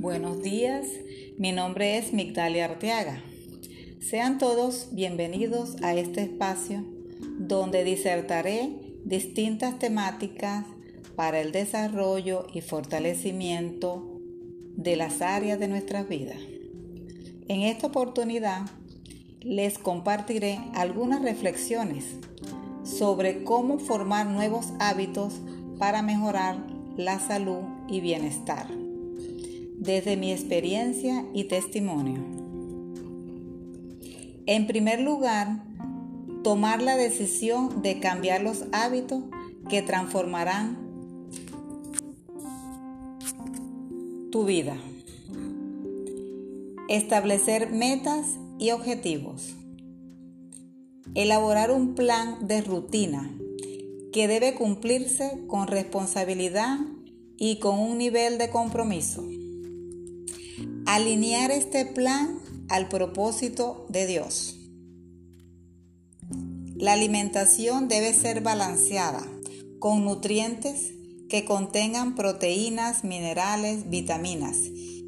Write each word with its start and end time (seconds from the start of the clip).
Buenos 0.00 0.42
días, 0.42 0.86
mi 1.36 1.52
nombre 1.52 1.98
es 1.98 2.14
Migdalia 2.14 2.64
Arteaga. 2.64 3.22
Sean 4.00 4.38
todos 4.38 4.88
bienvenidos 4.92 5.76
a 5.82 5.92
este 5.92 6.22
espacio 6.22 6.86
donde 7.38 7.84
disertaré 7.84 8.70
distintas 9.04 9.78
temáticas 9.78 10.64
para 11.16 11.42
el 11.42 11.52
desarrollo 11.52 12.46
y 12.54 12.62
fortalecimiento 12.62 14.22
de 14.74 14.96
las 14.96 15.20
áreas 15.20 15.60
de 15.60 15.68
nuestras 15.68 16.08
vidas. 16.08 16.38
En 17.48 17.60
esta 17.60 17.88
oportunidad 17.88 18.62
les 19.42 19.78
compartiré 19.78 20.60
algunas 20.72 21.20
reflexiones 21.20 22.06
sobre 22.84 23.44
cómo 23.44 23.78
formar 23.78 24.24
nuevos 24.24 24.72
hábitos 24.78 25.42
para 25.78 26.00
mejorar 26.00 26.56
la 26.96 27.18
salud 27.18 27.64
y 27.86 28.00
bienestar, 28.00 28.66
desde 29.80 30.18
mi 30.18 30.30
experiencia 30.30 31.24
y 31.32 31.44
testimonio. 31.44 32.20
En 34.46 34.66
primer 34.66 35.00
lugar, 35.00 35.64
tomar 36.44 36.82
la 36.82 36.96
decisión 36.96 37.82
de 37.82 37.98
cambiar 37.98 38.42
los 38.42 38.64
hábitos 38.72 39.24
que 39.68 39.80
transformarán 39.80 40.76
tu 44.30 44.44
vida. 44.44 44.76
Establecer 46.88 47.70
metas 47.70 48.38
y 48.58 48.72
objetivos. 48.72 49.54
Elaborar 51.14 51.70
un 51.70 51.94
plan 51.94 52.46
de 52.46 52.60
rutina 52.60 53.30
que 54.12 54.28
debe 54.28 54.54
cumplirse 54.54 55.40
con 55.46 55.68
responsabilidad 55.68 56.78
y 57.36 57.58
con 57.60 57.78
un 57.78 57.96
nivel 57.96 58.36
de 58.36 58.50
compromiso. 58.50 59.26
Alinear 60.92 61.52
este 61.52 61.86
plan 61.86 62.40
al 62.68 62.88
propósito 62.88 63.86
de 63.90 64.08
Dios. 64.08 64.56
La 66.74 66.94
alimentación 66.94 67.86
debe 67.86 68.12
ser 68.12 68.40
balanceada 68.40 69.24
con 69.78 70.04
nutrientes 70.04 70.92
que 71.28 71.44
contengan 71.44 72.16
proteínas, 72.16 73.04
minerales, 73.04 73.88
vitaminas 73.88 74.56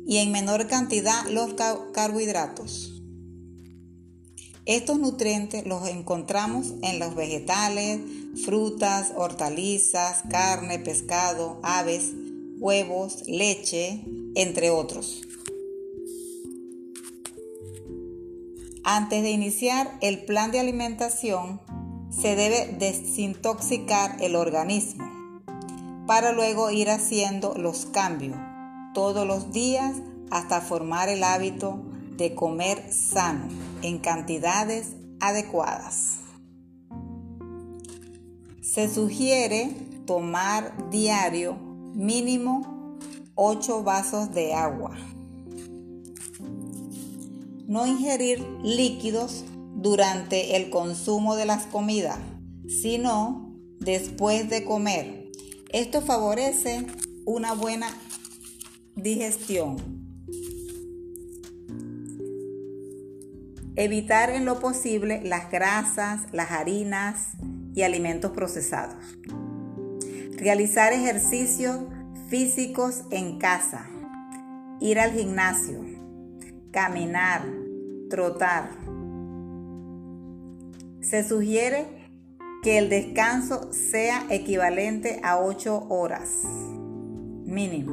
y 0.06 0.18
en 0.18 0.30
menor 0.30 0.68
cantidad 0.68 1.26
los 1.28 1.54
carbohidratos. 1.92 3.02
Estos 4.66 5.00
nutrientes 5.00 5.66
los 5.66 5.88
encontramos 5.88 6.74
en 6.82 7.00
los 7.00 7.16
vegetales, 7.16 7.98
frutas, 8.44 9.12
hortalizas, 9.16 10.22
carne, 10.30 10.78
pescado, 10.78 11.58
aves, 11.64 12.12
huevos, 12.60 13.24
leche, 13.26 14.04
entre 14.36 14.70
otros. 14.70 15.22
Antes 18.84 19.22
de 19.22 19.30
iniciar 19.30 19.96
el 20.00 20.24
plan 20.24 20.50
de 20.50 20.58
alimentación, 20.58 21.60
se 22.10 22.34
debe 22.34 22.76
desintoxicar 22.78 24.16
el 24.20 24.34
organismo 24.34 25.04
para 26.06 26.32
luego 26.32 26.70
ir 26.70 26.90
haciendo 26.90 27.54
los 27.56 27.86
cambios 27.86 28.36
todos 28.92 29.24
los 29.24 29.52
días 29.52 29.96
hasta 30.30 30.60
formar 30.60 31.08
el 31.08 31.22
hábito 31.22 31.80
de 32.16 32.34
comer 32.34 32.92
sano 32.92 33.46
en 33.82 33.98
cantidades 33.98 34.96
adecuadas. 35.20 36.16
Se 38.60 38.92
sugiere 38.92 39.70
tomar 40.06 40.90
diario 40.90 41.54
mínimo 41.94 42.98
8 43.36 43.84
vasos 43.84 44.34
de 44.34 44.54
agua. 44.54 44.96
No 47.66 47.86
ingerir 47.86 48.40
líquidos 48.62 49.44
durante 49.74 50.56
el 50.56 50.70
consumo 50.70 51.36
de 51.36 51.46
las 51.46 51.66
comidas, 51.66 52.18
sino 52.68 53.54
después 53.80 54.48
de 54.50 54.64
comer. 54.64 55.30
Esto 55.70 56.02
favorece 56.02 56.86
una 57.24 57.54
buena 57.54 57.88
digestión 58.94 60.02
Evitar 63.74 64.28
en 64.28 64.44
lo 64.44 64.60
posible 64.60 65.22
las 65.24 65.50
grasas, 65.50 66.26
las 66.30 66.50
harinas 66.50 67.28
y 67.74 67.82
alimentos 67.82 68.32
procesados. 68.32 69.02
Realizar 70.36 70.92
ejercicios 70.92 71.78
físicos 72.28 73.04
en 73.10 73.38
casa. 73.38 73.88
Ir 74.78 75.00
al 75.00 75.12
gimnasio. 75.12 75.91
Caminar. 76.72 77.44
Trotar. 78.08 78.70
Se 81.02 81.22
sugiere 81.22 81.84
que 82.62 82.78
el 82.78 82.88
descanso 82.88 83.70
sea 83.74 84.24
equivalente 84.30 85.20
a 85.22 85.38
8 85.38 85.88
horas 85.90 86.30
mínimo. 87.44 87.92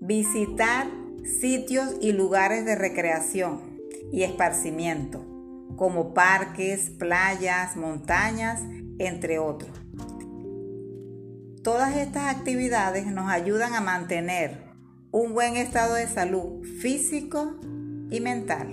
Visitar 0.00 0.86
sitios 1.24 1.96
y 2.00 2.12
lugares 2.12 2.64
de 2.64 2.76
recreación 2.76 3.60
y 4.12 4.22
esparcimiento, 4.22 5.26
como 5.74 6.14
parques, 6.14 6.90
playas, 6.90 7.76
montañas, 7.76 8.60
entre 9.00 9.40
otros. 9.40 9.72
Todas 11.64 11.96
estas 11.96 12.36
actividades 12.36 13.06
nos 13.06 13.28
ayudan 13.28 13.74
a 13.74 13.80
mantener 13.80 14.63
un 15.14 15.32
buen 15.32 15.56
estado 15.56 15.94
de 15.94 16.08
salud 16.08 16.64
físico 16.64 17.54
y 18.10 18.18
mental. 18.18 18.66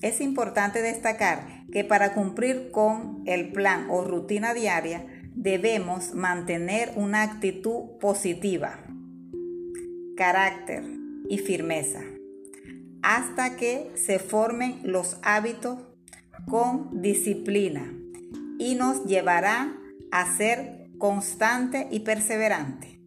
Es 0.00 0.20
importante 0.20 0.82
destacar 0.82 1.66
que 1.72 1.82
para 1.82 2.14
cumplir 2.14 2.70
con 2.70 3.24
el 3.26 3.50
plan 3.50 3.88
o 3.90 4.04
rutina 4.04 4.54
diaria 4.54 5.04
debemos 5.34 6.14
mantener 6.14 6.92
una 6.94 7.24
actitud 7.24 7.98
positiva, 8.00 8.78
carácter, 10.16 10.84
y 11.28 11.38
firmeza, 11.38 12.02
hasta 13.02 13.56
que 13.56 13.90
se 13.96 14.20
formen 14.20 14.78
los 14.84 15.18
hábitos 15.22 15.78
con 16.48 17.02
disciplina 17.02 17.92
y 18.58 18.76
nos 18.76 19.06
llevará 19.06 19.76
a 20.12 20.36
ser 20.36 20.81
constante 21.02 21.88
y 21.90 21.98
perseverante, 21.98 23.00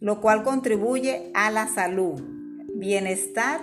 lo 0.00 0.20
cual 0.20 0.42
contribuye 0.42 1.30
a 1.34 1.52
la 1.52 1.68
salud, 1.68 2.20
bienestar 2.74 3.60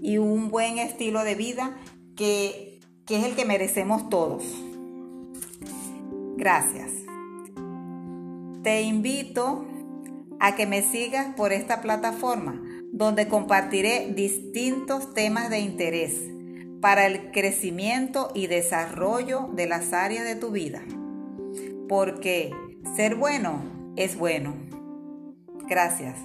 y 0.00 0.18
un 0.18 0.48
buen 0.48 0.78
estilo 0.78 1.24
de 1.24 1.34
vida 1.34 1.76
que, 2.14 2.78
que 3.06 3.16
es 3.16 3.24
el 3.24 3.34
que 3.34 3.44
merecemos 3.44 4.08
todos. 4.10 4.44
Gracias. 6.36 6.92
Te 8.62 8.82
invito 8.82 9.66
a 10.38 10.54
que 10.54 10.66
me 10.66 10.80
sigas 10.80 11.34
por 11.34 11.52
esta 11.52 11.80
plataforma 11.80 12.62
donde 12.92 13.26
compartiré 13.26 14.12
distintos 14.14 15.14
temas 15.14 15.50
de 15.50 15.58
interés 15.58 16.14
para 16.80 17.08
el 17.08 17.32
crecimiento 17.32 18.30
y 18.36 18.46
desarrollo 18.46 19.48
de 19.52 19.66
las 19.66 19.92
áreas 19.92 20.24
de 20.24 20.36
tu 20.36 20.52
vida. 20.52 20.84
Porque 21.88 22.52
ser 22.96 23.14
bueno 23.14 23.62
es 23.96 24.16
bueno. 24.16 24.54
Gracias. 25.68 26.16